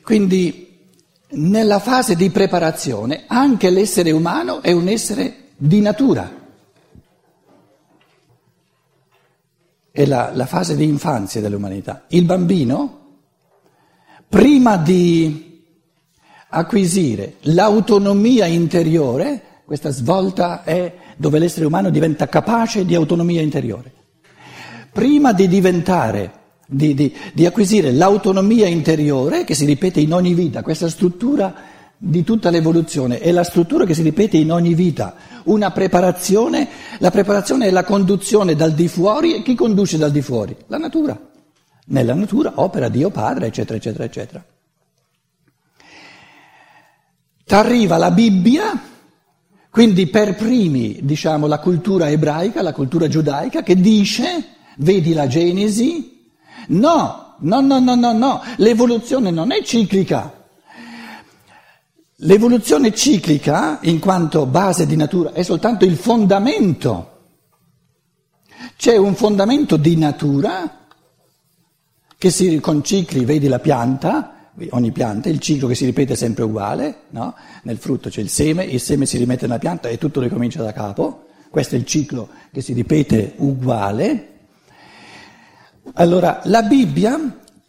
Quindi 0.00 0.73
nella 1.34 1.78
fase 1.78 2.16
di 2.16 2.30
preparazione 2.30 3.24
anche 3.26 3.70
l'essere 3.70 4.10
umano 4.10 4.62
è 4.62 4.72
un 4.72 4.88
essere 4.88 5.48
di 5.56 5.80
natura. 5.80 6.42
È 9.90 10.04
la, 10.04 10.30
la 10.34 10.46
fase 10.46 10.76
di 10.76 10.84
infanzia 10.84 11.40
dell'umanità. 11.40 12.04
Il 12.08 12.24
bambino, 12.24 13.00
prima 14.28 14.76
di 14.76 15.62
acquisire 16.48 17.34
l'autonomia 17.42 18.46
interiore, 18.46 19.62
questa 19.64 19.90
svolta 19.90 20.62
è 20.64 20.94
dove 21.16 21.38
l'essere 21.38 21.66
umano 21.66 21.90
diventa 21.90 22.28
capace 22.28 22.84
di 22.84 22.94
autonomia 22.94 23.40
interiore. 23.40 23.92
Prima 24.92 25.32
di 25.32 25.48
diventare 25.48 26.42
di, 26.74 26.94
di, 26.94 27.14
di, 27.32 27.46
acquisire 27.46 27.92
l'autonomia 27.92 28.66
interiore 28.66 29.44
che 29.44 29.54
si 29.54 29.64
ripete 29.64 30.00
in 30.00 30.12
ogni 30.12 30.34
vita, 30.34 30.62
questa 30.62 30.88
struttura 30.88 31.54
di 31.96 32.24
tutta 32.24 32.50
l'evoluzione 32.50 33.20
è 33.20 33.30
la 33.30 33.44
struttura 33.44 33.86
che 33.86 33.94
si 33.94 34.02
ripete 34.02 34.36
in 34.36 34.50
ogni 34.50 34.74
vita, 34.74 35.14
una 35.44 35.70
preparazione, 35.70 36.68
la 36.98 37.10
preparazione 37.10 37.66
è 37.66 37.70
la 37.70 37.84
conduzione 37.84 38.56
dal 38.56 38.72
di 38.72 38.88
fuori 38.88 39.36
e 39.36 39.42
chi 39.42 39.54
conduce 39.54 39.96
dal 39.96 40.10
di 40.10 40.20
fuori? 40.20 40.54
La 40.66 40.78
natura. 40.78 41.18
Nella 41.86 42.14
natura 42.14 42.54
opera 42.56 42.88
Dio 42.88 43.10
Padre, 43.10 43.46
eccetera, 43.46 43.76
eccetera, 43.76 44.04
eccetera. 44.04 44.44
T'arriva 47.44 47.98
la 47.98 48.10
Bibbia, 48.10 48.82
quindi 49.70 50.06
per 50.08 50.34
primi, 50.34 50.98
diciamo, 51.02 51.46
la 51.46 51.58
cultura 51.58 52.10
ebraica, 52.10 52.62
la 52.62 52.72
cultura 52.72 53.06
giudaica, 53.06 53.62
che 53.62 53.76
dice, 53.76 54.24
vedi 54.78 55.12
la 55.12 55.26
Genesi, 55.26 56.13
No, 56.68 57.36
no, 57.38 57.60
no, 57.60 57.78
no, 57.78 57.94
no, 57.94 58.12
no, 58.12 58.42
l'evoluzione 58.56 59.30
non 59.30 59.52
è 59.52 59.62
ciclica. 59.62 60.42
L'evoluzione 62.18 62.94
ciclica, 62.94 63.80
in 63.82 63.98
quanto 63.98 64.46
base 64.46 64.86
di 64.86 64.96
natura, 64.96 65.32
è 65.32 65.42
soltanto 65.42 65.84
il 65.84 65.96
fondamento. 65.96 67.10
C'è 68.76 68.96
un 68.96 69.14
fondamento 69.14 69.76
di 69.76 69.96
natura 69.96 70.86
che 72.16 72.30
si, 72.30 72.58
con 72.60 72.82
cicli, 72.82 73.24
vedi 73.24 73.48
la 73.48 73.58
pianta, 73.58 74.50
ogni 74.70 74.92
pianta, 74.92 75.28
il 75.28 75.40
ciclo 75.40 75.68
che 75.68 75.74
si 75.74 75.84
ripete 75.84 76.16
sempre 76.16 76.44
uguale, 76.44 77.02
no? 77.10 77.34
nel 77.64 77.78
frutto 77.78 78.08
c'è 78.08 78.20
il 78.20 78.28
seme, 78.28 78.64
il 78.64 78.80
seme 78.80 79.06
si 79.06 79.18
rimette 79.18 79.46
nella 79.46 79.58
pianta 79.58 79.88
e 79.88 79.98
tutto 79.98 80.20
ricomincia 80.20 80.62
da 80.62 80.72
capo, 80.72 81.26
questo 81.50 81.74
è 81.74 81.78
il 81.78 81.84
ciclo 81.84 82.28
che 82.52 82.60
si 82.60 82.72
ripete 82.72 83.34
uguale. 83.36 84.33
Allora, 85.96 86.40
la 86.46 86.62
Bibbia, 86.62 87.16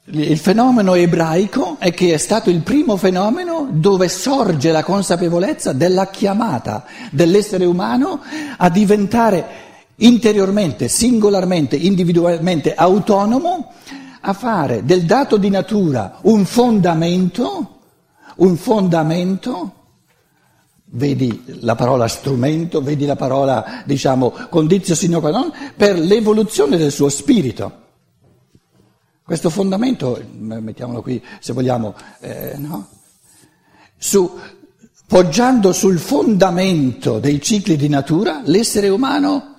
il 0.05 0.38
fenomeno 0.39 0.96
ebraico 0.96 1.75
è 1.77 1.94
che 1.94 2.12
è 2.12 2.17
stato 2.17 2.50
il 2.50 2.62
primo 2.62 2.98
fenomeno 2.98 3.67
dove 3.72 4.10
sorge 4.10 4.72
la 4.72 4.84
consapevolezza 4.84 5.74
della 5.74 6.08
chiamata 6.08 6.86
dell'essere 7.12 7.65
umano 7.65 8.22
a 8.58 8.70
diventare 8.70 9.46
interiormente, 9.98 10.88
singolarmente, 10.88 11.75
individualmente 11.75 12.74
autonomo, 12.74 13.74
a 14.22 14.34
fare 14.34 14.84
del 14.84 15.03
dato 15.03 15.38
di 15.38 15.51
natura 15.51 16.17
un 16.22 16.46
fondamento, 16.46 17.79
un 18.38 18.58
fondamento, 18.58 19.74
vedi 20.86 21.44
la 21.60 21.75
parola 21.75 22.08
strumento, 22.08 22.82
vedi 22.82 23.05
la 23.05 23.15
parola, 23.15 23.84
diciamo, 23.86 24.34
condizio 24.50 24.96
sine 24.96 25.20
qua 25.20 25.29
non, 25.29 25.53
per 25.77 26.00
l'evoluzione 26.00 26.75
del 26.77 26.91
suo 26.91 27.10
spirito. 27.10 27.84
Questo 29.25 29.50
fondamento, 29.50 30.24
mettiamolo 30.38 31.01
qui 31.01 31.20
se 31.39 31.51
vogliamo, 31.51 31.96
eh, 32.20 32.53
no? 32.60 32.89
Su, 33.98 34.38
poggiando 35.08 35.74
sul 35.74 35.98
fondamento 35.98 37.17
dei 37.17 37.41
cicli 37.41 37.75
di 37.75 37.89
natura, 37.89 38.44
l'essere 38.46 38.88
umano 38.88 39.53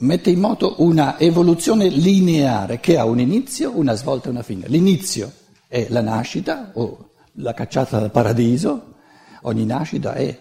mette 0.00 0.28
in 0.28 0.40
moto 0.40 0.74
una 0.82 1.18
evoluzione 1.18 1.88
lineare 1.88 2.80
che 2.80 2.98
ha 2.98 3.06
un 3.06 3.18
inizio, 3.18 3.72
una 3.74 3.94
svolta 3.94 4.28
e 4.28 4.32
una 4.32 4.42
fine. 4.42 4.68
L'inizio 4.68 5.32
è 5.66 5.86
la 5.88 6.02
nascita 6.02 6.72
o 6.74 7.12
la 7.36 7.54
cacciata 7.54 7.98
dal 7.98 8.10
paradiso, 8.10 8.92
ogni 9.44 9.64
nascita 9.64 10.12
è 10.12 10.38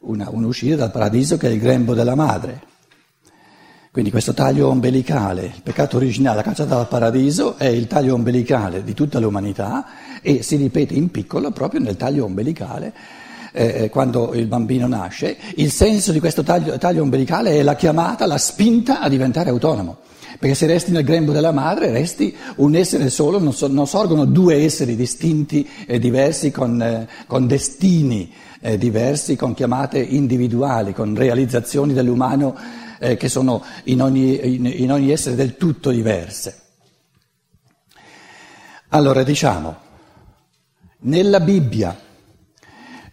una, 0.00 0.28
un 0.28 0.42
uscire 0.42 0.74
dal 0.74 0.90
paradiso 0.90 1.36
che 1.36 1.46
è 1.46 1.52
il 1.52 1.60
grembo 1.60 1.94
della 1.94 2.16
madre. 2.16 2.74
Quindi 3.96 4.12
questo 4.12 4.34
taglio 4.34 4.68
ombelicale, 4.68 5.44
il 5.44 5.62
peccato 5.62 5.96
originale, 5.96 6.36
la 6.36 6.42
cacciata 6.42 6.74
dal 6.74 6.86
paradiso, 6.86 7.56
è 7.56 7.64
il 7.64 7.86
taglio 7.86 8.12
ombelicale 8.12 8.84
di 8.84 8.92
tutta 8.92 9.18
l'umanità 9.18 9.86
e 10.20 10.42
si 10.42 10.56
ripete 10.56 10.92
in 10.92 11.10
piccolo 11.10 11.50
proprio 11.50 11.80
nel 11.80 11.96
taglio 11.96 12.26
ombelicale 12.26 12.92
eh, 13.52 13.84
eh, 13.84 13.88
quando 13.88 14.34
il 14.34 14.48
bambino 14.48 14.86
nasce. 14.86 15.38
Il 15.54 15.70
senso 15.70 16.12
di 16.12 16.20
questo 16.20 16.42
taglio, 16.42 16.76
taglio 16.76 17.00
ombelicale 17.00 17.52
è 17.52 17.62
la 17.62 17.74
chiamata, 17.74 18.26
la 18.26 18.36
spinta 18.36 19.00
a 19.00 19.08
diventare 19.08 19.48
autonomo. 19.48 19.96
Perché 20.38 20.54
se 20.54 20.66
resti 20.66 20.90
nel 20.90 21.02
grembo 21.02 21.32
della 21.32 21.52
madre 21.52 21.90
resti 21.90 22.36
un 22.56 22.74
essere 22.74 23.08
solo, 23.08 23.38
non, 23.38 23.54
so, 23.54 23.66
non 23.66 23.86
sorgono 23.86 24.26
due 24.26 24.56
esseri 24.56 24.94
distinti 24.94 25.66
e 25.86 25.98
diversi 25.98 26.50
con, 26.50 26.82
eh, 26.82 27.08
con 27.26 27.46
destini 27.46 28.30
eh, 28.60 28.76
diversi, 28.76 29.36
con 29.36 29.54
chiamate 29.54 29.98
individuali, 30.00 30.92
con 30.92 31.14
realizzazioni 31.14 31.94
dell'umano 31.94 32.84
eh, 32.98 33.16
che 33.16 33.28
sono 33.28 33.64
in 33.84 34.02
ogni, 34.02 34.54
in, 34.54 34.66
in 34.66 34.92
ogni 34.92 35.10
essere 35.10 35.34
del 35.34 35.56
tutto 35.56 35.90
diverse. 35.90 36.60
Allora 38.88 39.22
diciamo, 39.22 39.76
nella 41.00 41.40
Bibbia, 41.40 41.98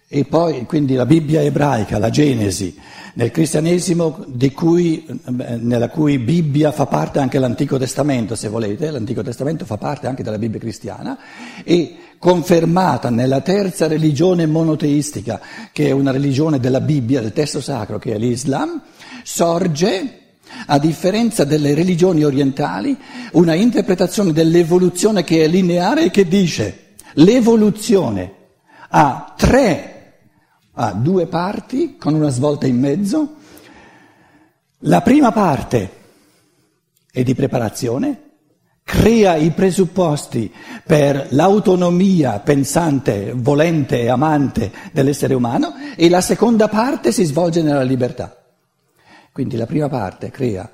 e 0.07 0.25
poi 0.25 0.65
quindi 0.65 0.93
la 0.93 1.05
Bibbia 1.05 1.41
ebraica, 1.41 1.97
la 1.97 2.09
Genesi, 2.09 2.79
nel 3.13 3.32
cristianesimo 3.32 4.25
cui, 4.53 5.05
nella 5.60 5.89
cui 5.89 6.17
Bibbia 6.17 6.72
fa 6.72 6.88
parte 6.88 7.20
anche 7.20 7.38
l'Antico 7.39 7.77
Testamento, 7.77 8.36
se 8.36 8.48
volete, 8.48 8.89
l'Antico 8.89 9.22
Testamento 9.22 9.65
fa 9.65 9.77
parte 9.77 10.08
anche 10.08 10.24
della 10.24 10.39
Bibbia 10.39 10.60
cristiana, 10.60 11.17
e 11.63 11.96
confermata 12.17 13.10
nella 13.10 13.41
terza 13.41 13.88
religione 13.88 14.46
monoteistica, 14.48 15.39
che 15.72 15.88
è 15.88 15.91
una 15.91 16.12
religione 16.12 16.60
della 16.60 16.82
Bibbia, 16.82 17.22
del 17.22 17.34
testo 17.34 17.62
sacro, 17.62 18.00
che 18.00 18.13
è 18.13 18.17
l'Islam, 18.17 18.82
sorge, 19.24 20.20
a 20.67 20.79
differenza 20.79 21.43
delle 21.43 21.74
religioni 21.74 22.24
orientali, 22.24 22.96
una 23.34 23.53
interpretazione 23.53 24.32
dell'evoluzione 24.34 25.24
che 25.24 25.43
è 25.43 25.48
lineare 25.48 26.05
e 26.05 26.12
che 26.12 26.27
dice 26.27 26.96
l'evoluzione 27.13 28.32
ha 28.89 29.34
tre, 29.36 29.92
ha 30.74 30.92
due 30.94 31.27
parti 31.27 31.98
con 31.98 32.13
una 32.13 32.30
svolta 32.30 32.68
in 32.68 32.80
mezzo. 32.80 33.36
La 34.80 35.01
prima 35.01 35.32
parte 35.32 35.92
è 37.12 37.24
di 37.24 37.36
preparazione, 37.36 38.22
crea 38.84 39.36
i 39.36 39.51
presupposti 39.51 40.51
per 40.86 41.27
l'autonomia 41.32 42.39
pensante, 42.39 43.34
volente 43.36 44.01
e 44.01 44.10
amante 44.10 44.72
dell'essere 44.92 45.34
umano 45.34 45.74
e 45.96 46.10
la 46.10 46.22
seconda 46.22 46.68
parte 46.68 47.12
si 47.12 47.24
svolge 47.24 47.62
nella 47.62 47.84
libertà. 47.84 48.36
Quindi 49.32 49.56
la 49.56 49.65
prima 49.65 49.89
parte 49.89 50.30
crea 50.32 50.70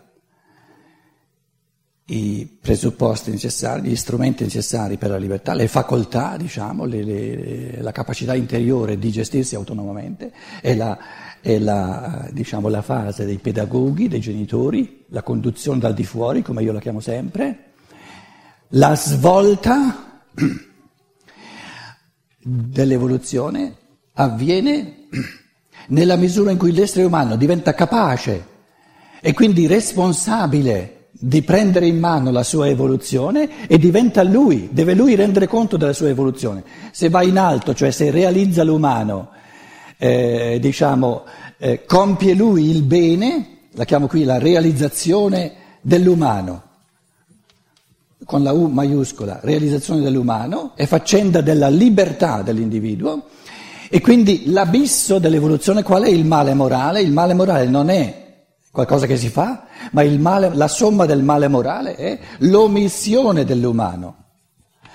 i 2.12 2.58
presupposti 2.60 3.30
necessari, 3.30 3.90
gli 3.90 3.96
strumenti 3.96 4.44
necessari 4.44 4.98
per 4.98 5.12
la 5.12 5.18
libertà, 5.18 5.54
le 5.54 5.68
facoltà, 5.68 6.38
diciamo, 6.38 6.86
le, 6.86 7.04
le, 7.04 7.82
la 7.82 7.92
capacità 7.92 8.34
interiore 8.34 8.98
di 8.98 9.12
gestirsi 9.12 9.54
autonomamente, 9.54 10.32
è, 10.62 10.74
la, 10.74 10.98
è 11.40 11.60
la, 11.60 12.28
diciamo, 12.32 12.68
la 12.68 12.82
fase 12.82 13.26
dei 13.26 13.38
pedagoghi, 13.38 14.08
dei 14.08 14.20
genitori, 14.20 15.06
la 15.10 15.22
conduzione 15.22 15.80
dal 15.80 15.94
di 15.94 16.04
fuori, 16.04 16.42
come 16.42 16.64
io 16.64 16.72
la 16.72 16.80
chiamo 16.80 17.00
sempre, 17.00 17.74
la 18.70 18.96
svolta 18.96 20.24
dell'evoluzione 22.42 23.76
avviene 24.14 25.08
nella 25.90 26.16
misura 26.16 26.50
in 26.50 26.58
cui 26.58 26.72
l'essere 26.72 27.06
umano 27.06 27.36
diventa 27.36 27.76
capace 27.76 28.48
e 29.22 29.34
quindi 29.34 29.68
responsabile 29.68 30.99
di 31.22 31.42
prendere 31.42 31.86
in 31.86 32.00
mano 32.00 32.32
la 32.32 32.44
sua 32.44 32.70
evoluzione 32.70 33.68
e 33.68 33.78
diventa 33.78 34.24
lui, 34.24 34.70
deve 34.72 34.94
lui 34.94 35.16
rendere 35.16 35.48
conto 35.48 35.76
della 35.76 35.92
sua 35.92 36.08
evoluzione. 36.08 36.64
Se 36.92 37.10
va 37.10 37.24
in 37.24 37.38
alto, 37.38 37.74
cioè 37.74 37.92
se 37.92 38.10
realizza 38.10 38.64
l'umano, 38.64 39.32
eh, 39.98 40.60
diciamo, 40.62 41.24
eh, 41.58 41.84
compie 41.86 42.34
lui 42.36 42.70
il 42.70 42.84
bene, 42.84 43.58
la 43.74 43.84
chiamo 43.84 44.08
qui 44.08 44.24
la 44.24 44.40
realizzazione 44.40 45.54
dell'umano, 45.82 46.64
con 48.24 48.42
la 48.42 48.54
U 48.54 48.68
maiuscola, 48.68 49.42
realizzazione 49.44 50.00
dell'umano, 50.00 50.72
è 50.76 50.86
faccenda 50.86 51.42
della 51.42 51.68
libertà 51.68 52.42
dell'individuo 52.44 53.24
e 53.90 54.00
quindi 54.00 54.44
l'abisso 54.52 55.20
dell'evoluzione 55.20 55.84
qual 55.84 56.04
è 56.04 56.10
il 56.10 56.24
male 56.24 56.54
morale? 56.54 57.02
Il 57.02 57.12
male 57.12 57.34
morale 57.34 57.66
non 57.66 57.90
è 57.90 58.28
qualcosa 58.72 59.06
che 59.06 59.18
si 59.18 59.30
fa, 59.30 59.66
ma 59.92 60.04
male, 60.04 60.52
la 60.54 60.68
somma 60.68 61.06
del 61.06 61.24
male 61.24 61.48
morale 61.48 61.96
è 61.96 62.20
l'omissione 62.40 63.46
dell'umano. 63.46 64.16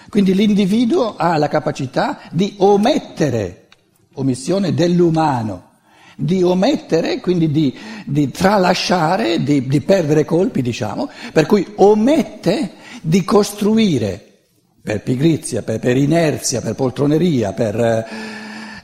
Quindi 0.09 0.35
l'individuo 0.35 1.17
ha 1.17 1.37
la 1.39 1.49
capacità 1.49 2.21
di 2.31 2.55
omettere, 2.59 3.69
omissione 4.15 4.75
dell'umano, 4.75 5.73
di 6.17 6.43
omettere, 6.43 7.21
quindi 7.21 7.51
di, 7.51 7.77
di 8.07 8.31
tralasciare, 8.31 9.43
di, 9.43 9.67
di, 9.67 9.81
perdere 9.81 10.25
colpi, 10.25 10.63
diciamo, 10.63 11.11
per 11.33 11.47
cui 11.47 11.67
omette 11.77 12.75
di 13.03 13.25
costruire 13.25 14.35
per 14.81 15.03
pigrizia, 15.03 15.63
per, 15.63 15.81
per 15.81 15.97
inerzia, 15.97 16.61
per 16.61 16.75
poltroneria, 16.75 17.53
per 17.53 18.07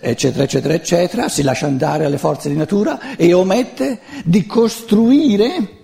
eccetera, 0.01 0.45
eccetera, 0.45 0.75
eccetera, 0.75 1.29
si 1.29 1.43
lascia 1.43 1.67
andare 1.67 2.05
alle 2.05 2.19
forze 2.19 2.49
di 2.49 2.57
natura 2.57 3.17
e 3.17 3.33
omette 3.33 4.01
di 4.25 4.47
costruire 4.47 5.79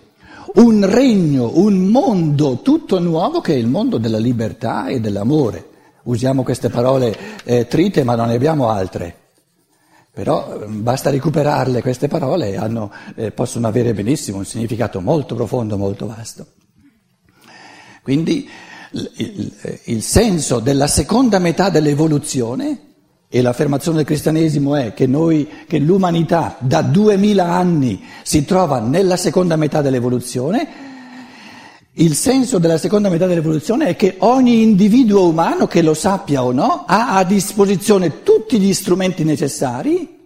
un 0.54 0.88
regno, 0.88 1.58
un 1.58 1.86
mondo 1.88 2.62
tutto 2.62 2.98
nuovo 2.98 3.40
che 3.40 3.52
è 3.52 3.56
il 3.56 3.66
mondo 3.66 3.98
della 3.98 4.18
libertà 4.18 4.86
e 4.86 5.00
dell'amore. 5.00 5.68
Usiamo 6.04 6.42
queste 6.42 6.70
parole 6.70 7.16
eh, 7.44 7.66
trite, 7.66 8.04
ma 8.04 8.14
non 8.14 8.28
ne 8.28 8.34
abbiamo 8.34 8.70
altre. 8.70 9.14
Però 10.12 10.62
eh, 10.62 10.66
basta 10.66 11.10
recuperarle 11.10 11.82
queste 11.82 12.08
parole 12.08 12.56
hanno, 12.56 12.90
eh, 13.16 13.32
possono 13.32 13.66
avere 13.66 13.92
benissimo 13.92 14.38
un 14.38 14.46
significato 14.46 15.00
molto 15.00 15.34
profondo, 15.34 15.76
molto 15.76 16.06
vasto. 16.06 16.46
Quindi 18.02 18.48
il, 18.92 19.10
il, 19.16 19.80
il 19.84 20.02
senso 20.02 20.60
della 20.60 20.86
seconda 20.86 21.38
metà 21.38 21.68
dell'evoluzione 21.68 22.85
e 23.36 23.42
l'affermazione 23.42 23.98
del 23.98 24.06
cristianesimo 24.06 24.76
è 24.76 24.94
che, 24.94 25.06
noi, 25.06 25.46
che 25.66 25.78
l'umanità 25.78 26.56
da 26.58 26.80
duemila 26.80 27.44
anni 27.44 28.02
si 28.22 28.46
trova 28.46 28.80
nella 28.80 29.18
seconda 29.18 29.56
metà 29.56 29.82
dell'evoluzione. 29.82 30.66
Il 31.92 32.14
senso 32.14 32.56
della 32.56 32.78
seconda 32.78 33.10
metà 33.10 33.26
dell'evoluzione 33.26 33.88
è 33.88 33.96
che 33.96 34.14
ogni 34.20 34.62
individuo 34.62 35.28
umano, 35.28 35.66
che 35.66 35.82
lo 35.82 35.92
sappia 35.92 36.42
o 36.44 36.52
no, 36.52 36.84
ha 36.86 37.14
a 37.14 37.24
disposizione 37.24 38.22
tutti 38.22 38.58
gli 38.58 38.72
strumenti 38.72 39.22
necessari, 39.22 40.16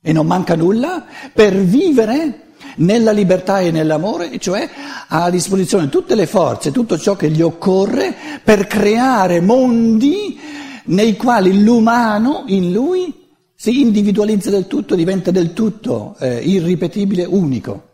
e 0.00 0.12
non 0.12 0.28
manca 0.28 0.54
nulla, 0.54 1.06
per 1.32 1.56
vivere 1.56 2.50
nella 2.76 3.10
libertà 3.10 3.58
e 3.58 3.72
nell'amore, 3.72 4.38
cioè 4.38 4.68
ha 5.08 5.24
a 5.24 5.30
disposizione 5.30 5.88
tutte 5.88 6.14
le 6.14 6.26
forze, 6.26 6.70
tutto 6.70 6.96
ciò 6.96 7.16
che 7.16 7.30
gli 7.30 7.42
occorre 7.42 8.14
per 8.44 8.68
creare 8.68 9.40
mondi 9.40 10.38
nei 10.86 11.16
quali 11.16 11.62
l'umano 11.62 12.44
in 12.46 12.72
lui 12.72 13.28
si 13.54 13.80
individualizza 13.80 14.48
del 14.48 14.66
tutto, 14.66 14.94
diventa 14.94 15.30
del 15.30 15.52
tutto 15.52 16.16
eh, 16.18 16.38
irripetibile, 16.38 17.24
unico. 17.24 17.88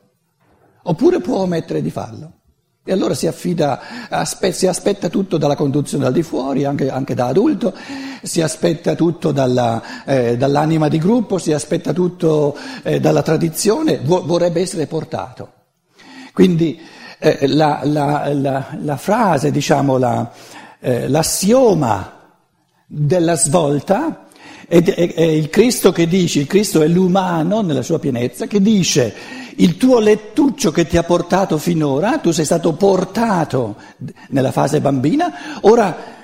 Oppure 0.85 1.18
può 1.20 1.38
omettere 1.38 1.83
di 1.83 1.90
farlo. 1.90 2.33
E 2.85 2.92
allora 2.92 3.14
si 3.14 3.27
affida, 3.27 4.09
aspe- 4.09 4.53
si 4.53 4.68
aspetta 4.68 5.09
tutto 5.09 5.38
dalla 5.38 5.57
conduzione 5.57 6.05
dal 6.05 6.12
di 6.12 6.22
fuori, 6.22 6.64
anche, 6.64 6.88
anche 6.88 7.14
da 7.14 7.27
adulto, 7.27 7.75
si 8.22 8.42
aspetta 8.42 8.94
tutto 8.94 9.33
dalla, 9.33 10.05
eh, 10.05 10.37
dall'anima 10.37 10.87
di 10.87 10.99
gruppo, 10.99 11.38
si 11.38 11.53
aspetta 11.53 11.92
tutto 11.92 12.57
eh, 12.85 13.01
dalla 13.01 13.22
tradizione, 13.22 13.99
vo- 14.05 14.25
vorrebbe 14.25 14.61
essere 14.61 14.87
portato. 14.87 15.51
Quindi 16.33 16.79
eh, 17.18 17.49
la, 17.49 17.81
la, 17.83 18.33
la, 18.33 18.66
la, 18.81 18.96
frase, 18.96 19.51
diciamo, 19.51 19.99
eh, 20.79 21.09
l'assioma 21.09 22.15
della 22.87 23.37
svolta 23.37 24.27
è, 24.68 24.83
è, 24.83 25.22
il 25.22 25.49
Cristo 25.49 25.92
che 25.92 26.07
dice, 26.07 26.40
il 26.40 26.46
Cristo 26.46 26.83
è 26.83 26.88
l'umano 26.88 27.61
nella 27.61 27.83
sua 27.83 27.99
pienezza, 27.99 28.46
che 28.46 28.61
dice 28.61 29.14
il 29.57 29.77
tuo 29.77 29.99
lettuccio 29.99 30.70
che 30.70 30.87
ti 30.87 30.96
ha 30.96 31.03
portato 31.03 31.59
finora, 31.59 32.18
tu 32.18 32.31
sei 32.31 32.44
stato 32.44 32.72
portato 32.75 33.77
nella 34.29 34.53
fase 34.53 34.81
bambina, 34.81 35.61
ora 35.62 36.14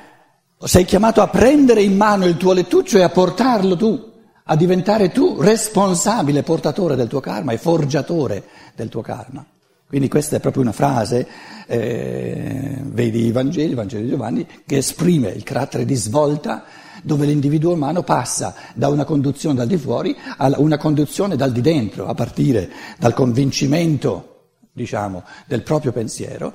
sei 0.59 0.85
chiamato 0.85 1.21
a 1.21 1.29
prendere 1.29 1.83
in 1.83 1.97
mano 1.97 2.27
il 2.27 2.37
tuo 2.37 2.53
lettuccio 2.53 2.99
e 2.99 3.03
a 3.03 3.09
portarlo 3.09 3.77
tu, 3.77 4.11
a 4.45 4.57
diventare 4.57 5.11
tu 5.11 5.41
responsabile, 5.41 6.43
portatore 6.43 6.95
del 6.95 7.09
tuo 7.09 7.21
karma 7.21 7.53
e 7.53 7.59
forgiatore 7.59 8.45
del 8.75 8.89
tuo 8.89 9.03
karma. 9.03 9.45
Quindi 9.93 10.09
questa 10.09 10.37
è 10.37 10.41
proprio 10.41 10.63
una 10.63 10.73
frase, 10.73 11.29
eh, 11.67 12.79
vedi 12.83 13.27
i 13.27 13.31
Vangeli, 13.31 13.69
il 13.69 13.75
Vangelo 13.75 14.03
di 14.03 14.09
Giovanni, 14.09 14.47
che 14.65 14.79
esprime 14.79 15.29
il 15.29 15.43
carattere 15.43 15.85
di 15.85 15.95
svolta 15.97 16.65
dove 17.03 17.27
l'individuo 17.27 17.75
umano 17.75 18.03
passa 18.03 18.55
da 18.73 18.89
una 18.89 19.05
conduzione 19.05 19.55
dal 19.55 19.67
di 19.67 19.77
fuori 19.77 20.17
a 20.39 20.51
una 20.57 20.79
conduzione 20.79 21.37
dal 21.37 21.53
di 21.53 21.61
dentro, 21.61 22.07
a 22.07 22.15
partire 22.15 22.71
dal 22.99 23.13
convincimento 23.13 24.53
diciamo, 24.73 25.25
del 25.47 25.63
proprio 25.63 25.93
pensiero 25.93 26.55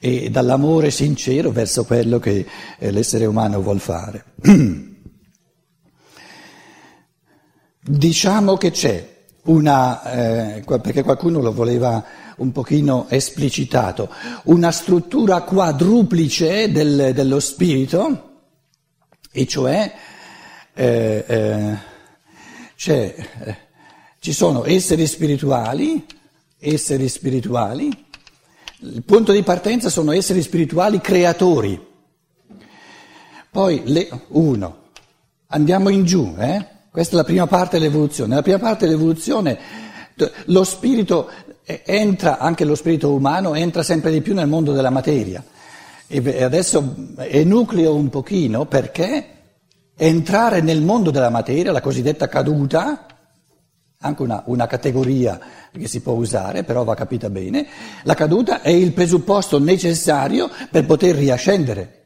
e 0.00 0.28
dall'amore 0.28 0.90
sincero 0.90 1.52
verso 1.52 1.84
quello 1.84 2.18
che 2.18 2.44
eh, 2.80 2.90
l'essere 2.90 3.26
umano 3.26 3.62
vuol 3.62 3.78
fare. 3.78 4.24
diciamo 7.80 8.56
che 8.56 8.72
c'è 8.72 9.11
una, 9.44 10.56
eh, 10.56 10.64
perché 10.64 11.02
qualcuno 11.02 11.40
lo 11.40 11.52
voleva 11.52 12.04
un 12.36 12.52
pochino 12.52 13.06
esplicitato, 13.08 14.08
una 14.44 14.70
struttura 14.70 15.42
quadruplice 15.42 16.70
del, 16.70 17.12
dello 17.12 17.40
spirito, 17.40 18.30
e 19.30 19.46
cioè 19.46 19.92
eh, 20.74 21.24
eh, 21.26 21.78
eh, 22.84 23.56
ci 24.18 24.32
sono 24.32 24.64
esseri 24.64 25.06
spirituali, 25.06 26.06
esseri 26.58 27.08
spirituali, 27.08 28.06
il 28.80 29.02
punto 29.02 29.32
di 29.32 29.42
partenza 29.42 29.88
sono 29.88 30.12
esseri 30.12 30.42
spirituali 30.42 31.00
creatori. 31.00 31.90
Poi, 33.50 33.82
le, 33.84 34.08
uno, 34.28 34.90
andiamo 35.48 35.88
in 35.88 36.04
giù, 36.04 36.34
eh? 36.38 36.66
Questa 36.92 37.14
è 37.14 37.16
la 37.16 37.24
prima 37.24 37.46
parte 37.46 37.78
dell'evoluzione. 37.78 38.28
Nella 38.28 38.42
prima 38.42 38.58
parte 38.58 38.84
dell'evoluzione 38.84 39.58
lo 40.44 40.62
spirito 40.62 41.30
entra, 41.64 42.36
anche 42.36 42.66
lo 42.66 42.74
spirito 42.74 43.14
umano, 43.14 43.54
entra 43.54 43.82
sempre 43.82 44.10
di 44.10 44.20
più 44.20 44.34
nel 44.34 44.46
mondo 44.46 44.74
della 44.74 44.90
materia. 44.90 45.42
E 46.06 46.42
adesso 46.42 46.94
enucleo 47.16 47.94
un 47.94 48.10
pochino 48.10 48.66
perché 48.66 49.26
entrare 49.96 50.60
nel 50.60 50.82
mondo 50.82 51.10
della 51.10 51.30
materia, 51.30 51.72
la 51.72 51.80
cosiddetta 51.80 52.28
caduta, 52.28 53.06
anche 53.98 54.22
una, 54.22 54.42
una, 54.44 54.66
categoria 54.66 55.40
che 55.72 55.88
si 55.88 56.02
può 56.02 56.12
usare, 56.12 56.62
però 56.62 56.84
va 56.84 56.94
capita 56.94 57.30
bene, 57.30 57.66
la 58.02 58.14
caduta 58.14 58.60
è 58.60 58.68
il 58.68 58.92
presupposto 58.92 59.58
necessario 59.58 60.50
per 60.70 60.84
poter 60.84 61.16
riascendere. 61.16 62.01